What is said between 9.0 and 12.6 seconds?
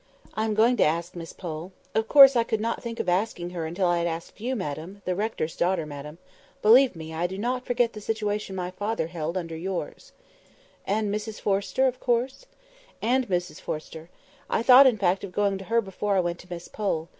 held under yours." "And Mrs Forrester, of course?"